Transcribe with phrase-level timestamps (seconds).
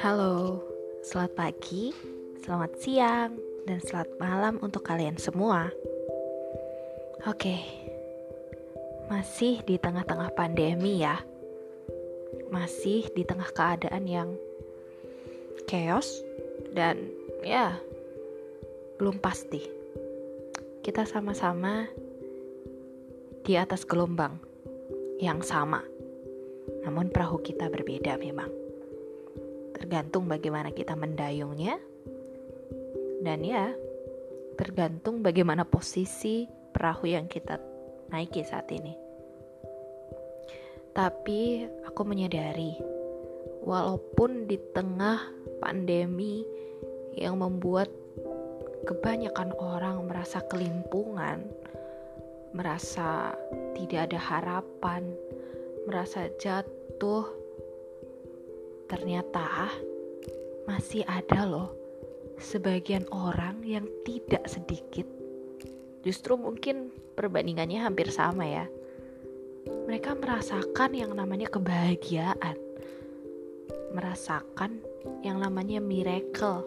[0.00, 0.64] Halo,
[1.04, 1.92] selamat pagi,
[2.40, 3.36] selamat siang,
[3.68, 5.68] dan selamat malam untuk kalian semua.
[7.28, 7.60] Oke,
[9.12, 11.20] masih di tengah-tengah pandemi ya,
[12.48, 14.32] masih di tengah keadaan yang
[15.68, 16.24] chaos
[16.72, 17.12] dan
[17.44, 17.76] ya
[18.96, 19.68] belum pasti.
[20.80, 21.92] Kita sama-sama
[23.44, 24.53] di atas gelombang
[25.24, 25.80] yang sama,
[26.84, 28.52] namun perahu kita berbeda memang.
[29.72, 31.80] Tergantung bagaimana kita mendayungnya.
[33.24, 33.72] Dan ya
[34.54, 37.56] tergantung bagaimana posisi perahu yang kita
[38.12, 38.94] naiki saat ini.
[40.94, 42.78] Tapi aku menyadari
[43.64, 45.18] walaupun di tengah
[45.58, 46.44] pandemi
[47.18, 47.90] yang membuat
[48.84, 51.48] kebanyakan orang merasa kelimpungan,
[52.54, 53.34] merasa
[53.74, 55.02] tidak ada harapan,
[55.90, 57.26] merasa jatuh
[58.86, 59.74] ternyata
[60.70, 61.74] masih ada loh
[62.38, 65.04] sebagian orang yang tidak sedikit.
[66.06, 68.66] Justru mungkin perbandingannya hampir sama ya.
[69.66, 72.54] Mereka merasakan yang namanya kebahagiaan.
[73.96, 74.84] Merasakan
[75.24, 76.62] yang namanya miracle.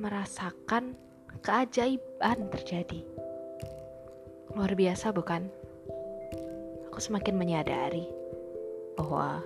[0.00, 0.96] Merasakan
[1.44, 3.04] keajaiban terjadi.
[4.52, 5.48] Luar biasa bukan?
[6.88, 8.04] Aku semakin menyadari
[8.96, 9.40] bahwa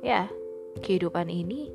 [0.00, 0.32] Ya,
[0.80, 1.68] kehidupan ini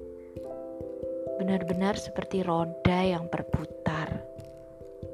[1.37, 4.17] benar-benar seperti roda yang berputar.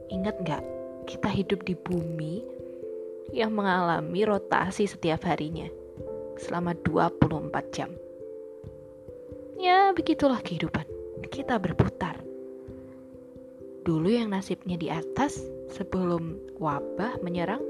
[0.07, 0.63] Ingat nggak,
[1.11, 2.39] kita hidup di bumi
[3.35, 5.67] yang mengalami rotasi setiap harinya
[6.39, 7.91] selama 24 jam.
[9.59, 10.87] Ya, begitulah kehidupan.
[11.27, 12.30] Kita berputar.
[13.81, 15.41] Dulu yang nasibnya di atas
[15.73, 17.65] sebelum wabah menyerang,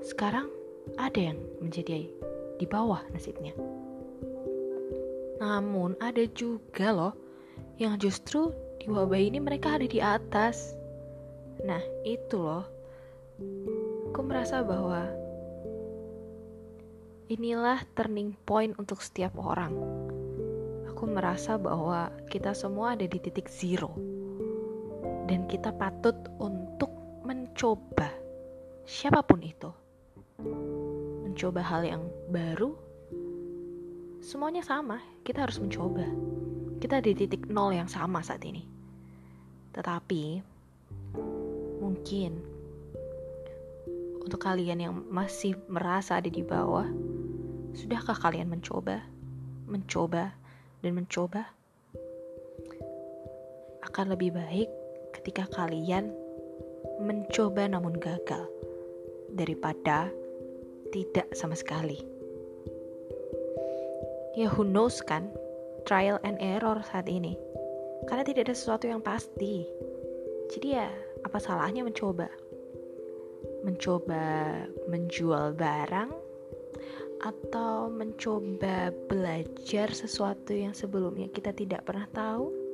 [0.00, 0.48] sekarang
[0.96, 2.08] ada yang menjadi
[2.56, 3.52] di bawah nasibnya.
[5.36, 7.14] Namun ada juga loh
[7.76, 10.72] yang justru di wabah ini mereka ada di atas.
[11.60, 12.64] Nah, itu loh.
[14.08, 15.12] Aku merasa bahwa
[17.28, 19.76] inilah turning point untuk setiap orang.
[20.88, 24.17] Aku merasa bahwa kita semua ada di titik zero.
[25.28, 26.88] Dan kita patut untuk
[27.20, 28.08] mencoba
[28.88, 29.68] siapa pun itu.
[31.28, 32.02] Mencoba hal yang
[32.32, 32.72] baru
[34.24, 36.08] semuanya sama, kita harus mencoba.
[36.80, 38.64] Kita di titik nol yang sama saat ini.
[39.76, 40.40] Tetapi,
[41.84, 42.40] mungkin
[44.24, 46.88] untuk kalian yang masih merasa ada di bawah,
[47.76, 49.04] sudahkah kalian mencoba,
[49.68, 50.32] mencoba,
[50.80, 51.52] dan mencoba?
[53.84, 54.68] Akan lebih baik
[55.28, 56.08] ketika kalian
[57.04, 58.48] mencoba namun gagal
[59.36, 60.08] daripada
[60.88, 62.00] tidak sama sekali.
[64.40, 65.28] Ya who knows kan?
[65.84, 67.36] Trial and error saat ini.
[68.08, 69.68] Karena tidak ada sesuatu yang pasti.
[70.48, 70.88] Jadi ya
[71.20, 72.32] apa salahnya mencoba?
[73.68, 76.08] Mencoba menjual barang
[77.20, 82.67] atau mencoba belajar sesuatu yang sebelumnya kita tidak pernah tahu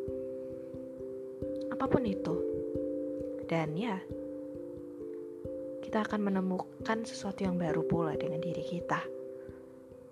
[1.75, 2.35] apa pun itu
[3.51, 3.99] dan ya
[5.83, 9.03] kita akan menemukan sesuatu yang baru pula dengan diri kita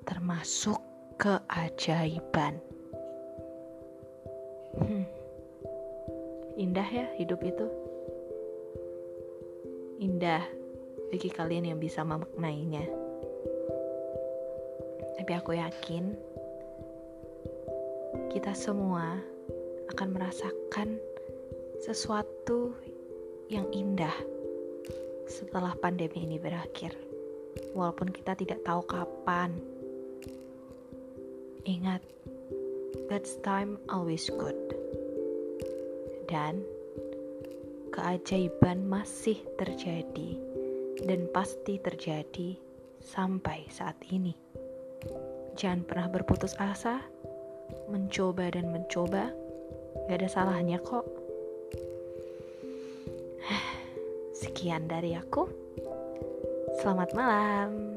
[0.02, 0.78] termasuk
[1.22, 2.58] keajaiban.
[4.74, 5.06] Hmm.
[6.58, 7.66] Indah ya hidup itu.
[10.02, 10.42] Indah
[11.14, 12.82] bagi kalian yang bisa memaknainya.
[15.22, 16.18] Tapi aku yakin
[18.34, 19.22] kita semua
[19.94, 20.98] akan merasakan
[21.82, 22.78] sesuatu
[23.50, 24.14] yang indah
[25.26, 26.94] setelah pandemi ini berakhir.
[27.74, 29.58] Walaupun kita tidak tahu kapan
[31.62, 32.02] Ingat,
[33.06, 34.58] that's time always good.
[36.26, 36.66] Dan
[37.94, 40.42] keajaiban masih terjadi
[41.06, 42.58] dan pasti terjadi
[42.98, 44.34] sampai saat ini.
[45.54, 46.98] Jangan pernah berputus asa,
[47.86, 49.30] mencoba dan mencoba,
[50.10, 51.21] gak ada salahnya kok.
[54.42, 55.46] Sekian dari aku.
[56.82, 57.91] Selamat malam.